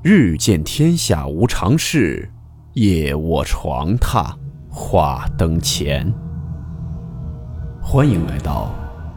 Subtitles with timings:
[0.00, 2.30] 日见天下无常事，
[2.74, 4.32] 夜卧床榻
[4.70, 6.08] 话灯前。
[7.82, 8.72] 欢迎来到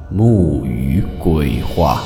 [0.10, 2.02] 木鱼鬼话。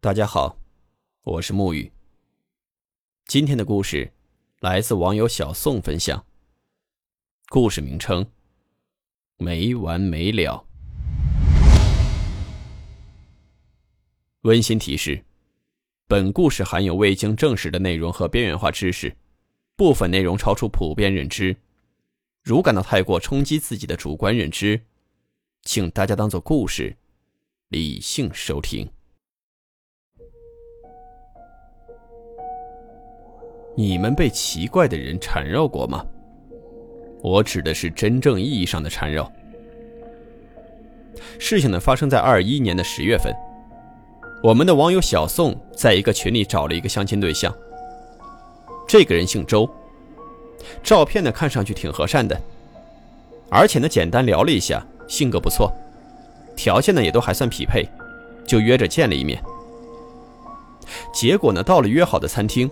[0.00, 0.58] 大家好，
[1.24, 1.90] 我是木鱼。
[3.24, 4.12] 今天的故事
[4.60, 6.22] 来自网友小宋分享。
[7.48, 8.26] 故事名称。
[9.38, 10.66] 没完没了。
[14.42, 15.24] 温馨提示：
[16.08, 19.16] 本故事含有未经证实的内容和边缘化知识，
[19.76, 21.56] 部分内容超出普遍认知。
[22.42, 24.80] 如感到太过冲击自己的主观认知，
[25.62, 26.96] 请大家当做故事，
[27.68, 28.90] 理性收听。
[33.76, 36.04] 你们被奇怪的人缠绕过吗？
[37.22, 39.30] 我指的是真正意义上的缠绕。
[41.38, 43.32] 事情呢发生在二一年的十月份，
[44.42, 47.54] 我们的网友小宋在一个群里找了一个相亲对象。
[48.86, 49.68] 这个人姓周，
[50.82, 52.40] 照片呢看上去挺和善的，
[53.50, 55.72] 而且呢简单聊了一下，性格不错，
[56.56, 57.86] 条件呢也都还算匹配，
[58.46, 59.42] 就约着见了一面。
[61.12, 62.70] 结果呢到了约好的餐厅，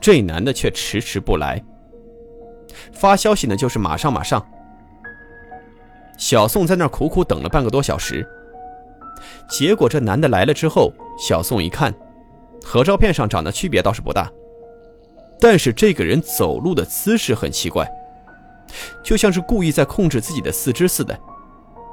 [0.00, 1.62] 这男的却迟迟不来。
[2.92, 4.44] 发消息呢，就是马上马上。
[6.16, 8.26] 小宋在那儿苦苦等了半个多小时，
[9.48, 11.92] 结果这男的来了之后，小宋一看，
[12.62, 14.30] 和照片上长得区别倒是不大，
[15.40, 17.84] 但是这个人走路的姿势很奇怪，
[19.02, 21.18] 就像是故意在控制自己的四肢似的，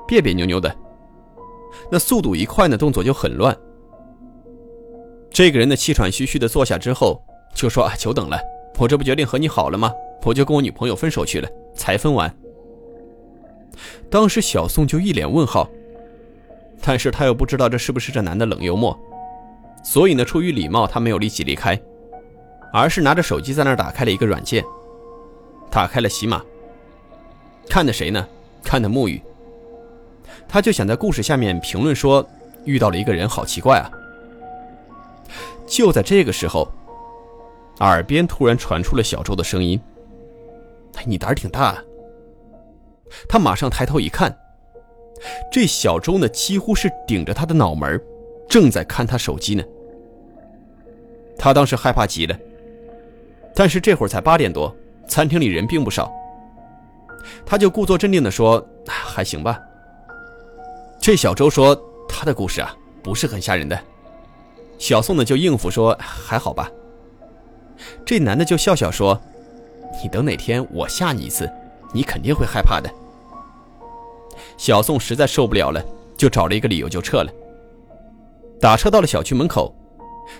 [0.07, 0.73] 别别扭扭的。
[1.91, 3.57] 那速度一快呢，动作就很乱。
[5.31, 7.19] 这个人呢，气喘吁吁的坐下之后，
[7.55, 8.37] 就说：“啊，久等了，
[8.77, 9.91] 我这不决定和你好了吗？”
[10.23, 12.33] 我就跟我女朋友分手去了，才分完。
[14.09, 15.69] 当时小宋就一脸问号，
[16.81, 18.97] 但是他又不知道这是不是这男的冷幽默，
[19.83, 21.79] 所以呢，出于礼貌，他没有立即离开，
[22.71, 24.63] 而是拿着手机在那儿打开了一个软件，
[25.69, 26.41] 打开了喜马，
[27.67, 28.27] 看的谁呢？
[28.63, 29.21] 看的沐雨。
[30.47, 32.25] 他就想在故事下面评论说，
[32.65, 33.89] 遇到了一个人，好奇怪啊。
[35.65, 36.69] 就在这个时候，
[37.79, 39.79] 耳边突然传出了小周的声音。
[41.05, 41.83] 你胆儿挺大。
[43.27, 44.33] 他马上抬头一看，
[45.51, 48.01] 这小周呢，几乎是顶着他的脑门，
[48.47, 49.63] 正在看他手机呢。
[51.37, 52.37] 他当时害怕极了，
[53.53, 54.73] 但是这会儿才八点多，
[55.07, 56.09] 餐厅里人并不少，
[57.45, 59.59] 他就故作镇定的说：“还行吧。”
[61.01, 61.75] 这小周说
[62.07, 62.73] ：“他的故事啊，
[63.03, 63.77] 不是很吓人的。”
[64.77, 66.71] 小宋呢就应付说：“还好吧。”
[68.05, 69.19] 这男的就笑笑说。
[70.01, 71.47] 你等哪天我吓你一次，
[71.93, 72.89] 你肯定会害怕的。
[74.57, 75.83] 小宋实在受不了了，
[76.17, 77.31] 就找了一个理由就撤了。
[78.59, 79.75] 打车到了小区门口，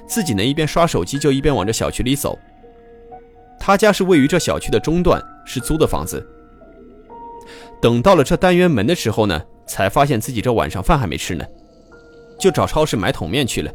[0.08, 2.38] 自己呢一边刷手机就一边往这小区里走。
[3.60, 6.26] 他家是位于这小区的中段，是租的房子。
[7.80, 11.46] 等到了这单元门的时候呢，才发现自己这晚上饭还没吃呢，
[12.40, 13.72] 就找超市买桶面去了。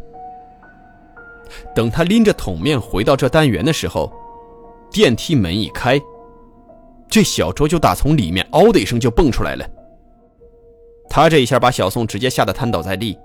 [1.75, 4.13] 等他拎着桶面回到这单元的时候。
[4.91, 6.01] 电梯门一开，
[7.09, 9.69] 这小周就打从里面“嗷”的一声就蹦出来了。
[11.09, 13.19] 他这一下把小宋直接吓得瘫倒在地，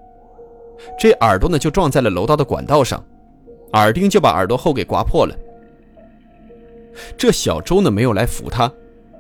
[1.00, 3.04] 这耳朵呢就撞在了楼道的管道上，
[3.74, 5.36] 耳钉就把耳朵后给刮破了。
[7.18, 8.72] 这小周呢没有来扶他，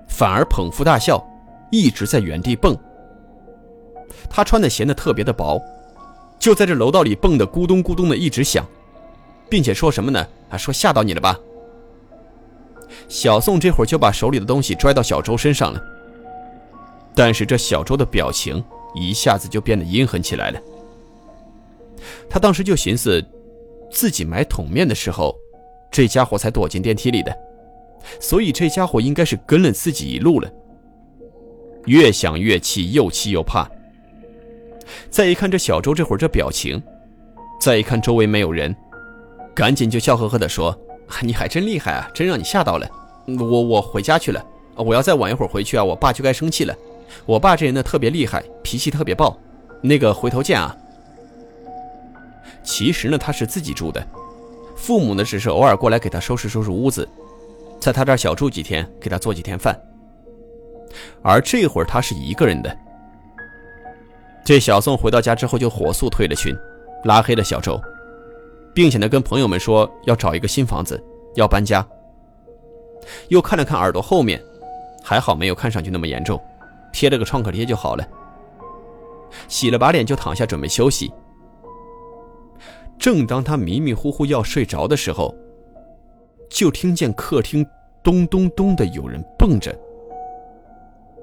[0.07, 1.25] 反而捧腹大笑，
[1.71, 2.77] 一直在原地蹦。
[4.29, 5.59] 他穿的鞋呢特别的薄，
[6.37, 8.65] 就在这楼道里蹦的咕咚咕咚的一直响，
[9.49, 10.27] 并且说什么呢？
[10.49, 11.39] 啊，说吓到你了吧？
[13.07, 15.81] 小宋这会儿就把手里的东西拽到小周身上了，
[17.13, 18.63] 但是这小周的表情
[18.95, 20.59] 一下子就变得阴狠起来了。
[22.29, 23.23] 他当时就寻思，
[23.91, 25.35] 自己买桶面的时候，
[25.91, 27.35] 这家伙才躲进电梯里的，
[28.19, 30.49] 所以这家伙应该是跟了自己一路了。
[31.85, 33.69] 越想越气，又气又怕。
[35.09, 36.81] 再一看这小周这会儿这表情，
[37.59, 38.75] 再一看周围没有人，
[39.53, 40.77] 赶紧就笑呵呵地说。
[41.21, 42.09] 你还真厉害啊！
[42.13, 42.89] 真让你吓到了。
[43.27, 44.43] 我我回家去了。
[44.75, 46.75] 我要再晚一会儿回去啊，我爸就该生气了。
[47.25, 49.37] 我爸这人呢特别厉害，脾气特别暴。
[49.81, 50.75] 那个回头见啊。
[52.63, 54.03] 其实呢他是自己住的，
[54.75, 57.07] 父母呢只是偶尔过来给他收拾收拾屋子，
[57.79, 59.79] 在他这儿小住几天，给他做几天饭。
[61.21, 62.75] 而这会儿他是一个人的。
[64.43, 66.55] 这小宋回到家之后就火速退了群，
[67.03, 67.79] 拉黑了小周。
[68.73, 71.01] 并且呢，跟朋友们说要找一个新房子，
[71.35, 71.85] 要搬家。
[73.29, 74.41] 又看了看耳朵后面，
[75.03, 76.39] 还好没有看上去那么严重。
[76.93, 78.07] 贴了个创可贴就好了。
[79.47, 81.11] 洗了把脸就躺下准备休息。
[82.99, 85.33] 正当他迷迷糊糊要睡着的时候，
[86.49, 87.65] 就听见客厅
[88.03, 89.75] 咚咚咚的有人蹦着。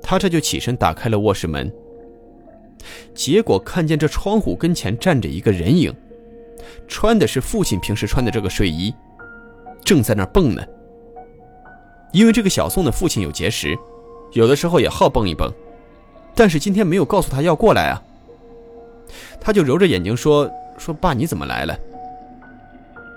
[0.02, 1.70] 他这就起身打开了卧室门，
[3.14, 5.94] 结果看见这窗户跟前站着一个人影，
[6.86, 8.94] 穿的是父亲平时穿的这个睡衣，
[9.84, 10.62] 正在那儿蹦呢。
[12.12, 13.78] 因为这个小宋的父亲有结石，
[14.32, 15.52] 有的时候也好蹦一蹦，
[16.34, 18.02] 但是今天没有告诉他要过来啊。
[19.40, 20.50] 他就揉着眼睛说。
[20.78, 21.76] 说爸，你怎么来了？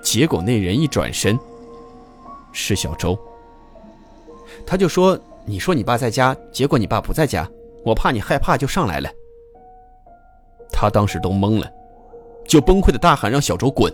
[0.02, 1.38] 结果那人一转身，
[2.52, 3.16] 是小周。
[4.66, 5.16] 他就说
[5.46, 7.48] ：“你说你爸在家，结果你爸不在家，
[7.86, 9.08] 我怕你害怕，就上来了。”
[10.74, 11.72] 他当时都懵了，
[12.48, 13.94] 就崩溃的大喊：“让小周滚！”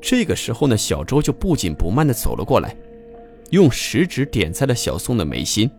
[0.00, 2.76] 这个时候呢，小周就不紧不慢的走了过来，
[3.50, 5.70] 用食指点在了小宋的眉心，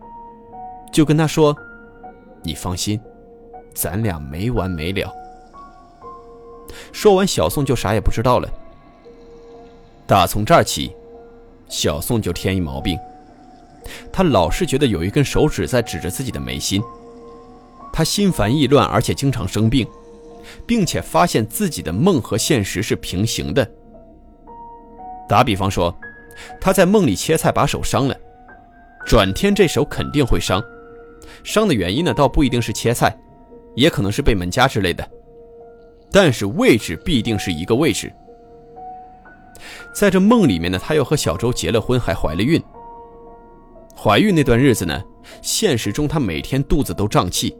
[0.92, 1.54] 就跟他说
[2.42, 2.98] ：“你放心，
[3.74, 5.12] 咱俩没完没了。”
[6.90, 8.48] 说完，小宋就啥也不知道了。
[10.06, 10.94] 打从这儿起，
[11.68, 12.98] 小宋就添一毛病，
[14.12, 16.82] 他老是觉得有一根手指在指着自己的眉心。
[17.92, 19.86] 他心烦意乱，而且经常生病，
[20.66, 23.68] 并且发现自己的梦和现实是平行的。
[25.28, 25.94] 打比方说，
[26.60, 28.16] 他在梦里切菜把手伤了，
[29.06, 30.62] 转天这手肯定会伤。
[31.42, 33.16] 伤的原因呢，倒不一定是切菜，
[33.74, 35.08] 也可能是被门夹之类的。
[36.10, 38.12] 但是位置必定是一个位置。
[39.94, 42.62] 在这梦里面呢，他又和小周结了婚，还怀了孕。
[43.96, 45.02] 怀孕那段日子呢，
[45.40, 47.56] 现实中他每天肚子都胀气。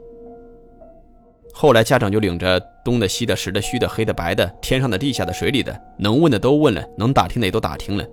[1.57, 8.05] 后来家长就领着东的、西的、实的、虚的、黑的、白的、天上的、地下的、水里的，能问的都问了，能打听的也都打听了，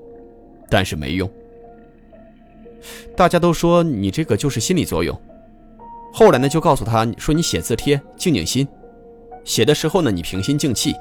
[0.70, 1.28] 但是没用。
[3.16, 5.20] 大家都说你这个就是心理作用。
[6.12, 8.64] 后来呢，就告诉他说你写字帖，静静心。
[9.44, 10.94] 写的时候呢，你平心静气。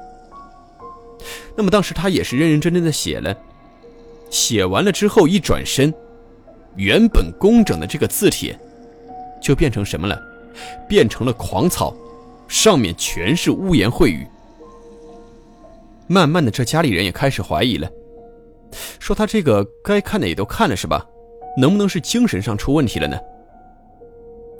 [1.54, 3.32] 那么当时他也是认认真真的写了，
[4.30, 5.94] 写完了之后一转身，
[6.74, 8.58] 原本工整的这个字帖，
[9.40, 10.20] 就变成什么了？
[10.88, 11.94] 变成了狂草，
[12.52, 14.26] 上面全是污言秽语。
[16.06, 17.90] 慢慢的，这家里人也开始怀疑了，
[18.98, 21.02] 说他这个该看的也都看了是吧？
[21.56, 23.18] 能不能是精神上出问题了呢？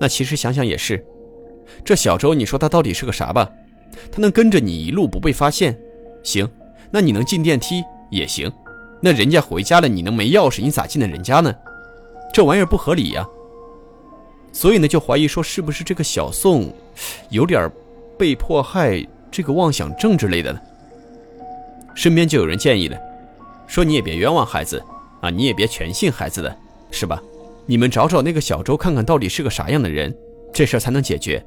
[0.00, 1.05] 那其实想想也是，
[1.85, 3.47] 这小周，你说他到底是个啥吧？
[4.11, 5.79] 他能跟着你一路不被发现，
[6.23, 6.50] 行，
[6.91, 8.50] 那你能进电梯也行。
[9.03, 10.62] 那人家回家了，你能没钥匙？
[10.62, 11.55] 你咋进的人家呢？
[12.33, 13.29] 这玩意儿不合理呀。
[14.50, 16.73] 所以呢，就怀疑说是不是这个小宋
[17.29, 17.71] 有点
[18.23, 20.61] 被迫害、这个妄想症之类的呢？
[21.93, 22.97] 身边就有人建议了，
[23.67, 24.81] 说你也别冤枉孩子
[25.21, 26.57] 啊，你也别全信孩子的，
[26.93, 27.21] 是吧？
[27.67, 30.17] 你们找找那个小周，看看到底是个啥样的人，
[30.53, 31.45] 这事儿才能解决。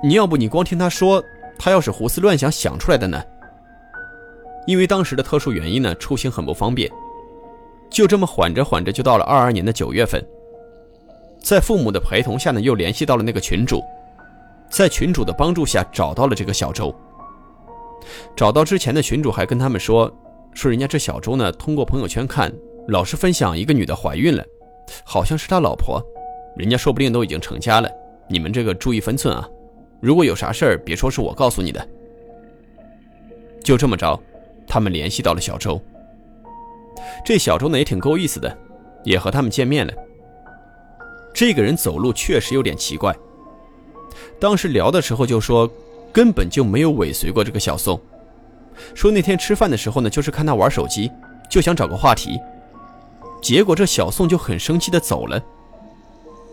[0.00, 1.20] 你要不你光听他说。
[1.58, 3.20] 他要是胡思乱想想出来的呢？
[4.64, 6.88] 因为当时的特殊原因呢，出行很不方便，
[7.90, 10.24] 就这么缓着缓着，就到了二二年的九月份，
[11.42, 13.82] 在父母的陪同下呢，又联系到了那个群主，
[14.70, 16.94] 在群主的帮助下找到了这个小周。
[18.36, 20.12] 找到之前的群主还跟他们说，
[20.52, 22.52] 说人家这小周呢，通过朋友圈看，
[22.88, 24.44] 老是分享一个女的怀孕了，
[25.04, 26.00] 好像是他老婆，
[26.56, 27.90] 人家说不定都已经成家了，
[28.28, 29.48] 你们这个注意分寸啊。
[30.00, 31.88] 如果有啥事儿，别说是我告诉你的。
[33.64, 34.18] 就这么着，
[34.66, 35.80] 他们联系到了小周。
[37.24, 38.56] 这小周呢也挺够意思的，
[39.04, 39.92] 也和他们见面了。
[41.34, 43.14] 这个人走路确实有点奇怪。
[44.38, 45.70] 当时聊的时候就说，
[46.12, 48.00] 根本就没有尾随过这个小宋。
[48.94, 51.10] 说那天吃饭的时候呢，就是看他玩手机，
[51.48, 52.38] 就想找个话题。
[53.40, 55.42] 结果这小宋就很生气的走了。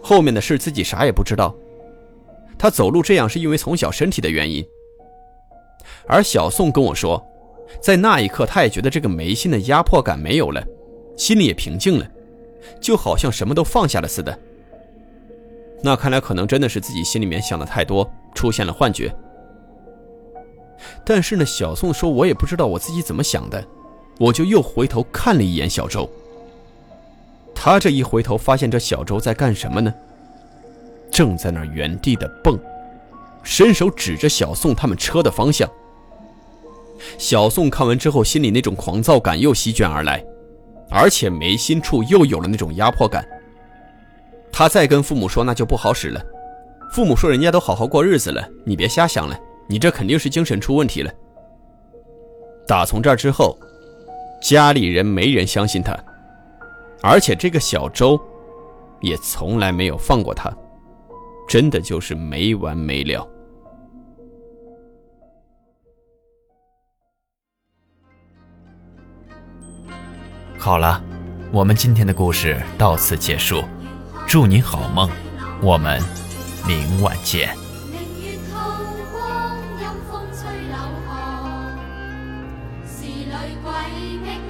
[0.02, 1.54] 后面的事自己啥也不知道。
[2.58, 4.66] 他走路这样是因为从小身体的原因，
[6.08, 7.22] 而小宋跟我说，
[7.82, 10.64] 在那一刻他也觉得这个眉心的压迫感没有了，
[11.18, 12.08] 心里也平静了，
[12.80, 14.38] 就好像什么都放下了似的。
[15.84, 19.14] 那看来可能真的是自己心里面想的太多，出现了幻觉。
[21.06, 23.62] 但是呢，小宋说，我也不知道我自己怎么想的，
[24.18, 26.10] 我就又回头看了一眼小周。
[27.54, 29.94] 他这一回头，发现这小周在干什么呢？
[31.12, 32.58] 正在那儿原地的蹦，
[33.44, 35.70] 伸手指着小宋他们车的方向。
[37.18, 40.24] 小宋看完之后，心里那种狂躁感又席卷而来，
[40.90, 43.28] 而且眉心处又有了那种压迫感。
[44.54, 46.24] 他再跟父母说那就不好使了。
[46.92, 49.36] 父母说人家都好好过日子了你别瞎想了
[49.68, 51.12] 你这肯定是精神出问题了。
[52.68, 53.58] 打从这之后
[54.40, 55.98] 家里人没人相信他
[57.02, 58.20] 而且这个小周
[59.02, 60.54] 也从来没有放过他
[61.50, 63.28] 真的就是没完没了。
[70.58, 71.04] 好了
[71.52, 73.64] 我们今天的故事到此结束。
[74.28, 75.10] 祝你好梦
[75.62, 76.02] 我们
[76.68, 77.56] 明晚见。
[77.92, 78.38] 明月
[79.12, 80.76] 光阴风吹柳
[82.88, 83.06] 是
[83.62, 83.72] 鬼
[84.24, 84.43] 觅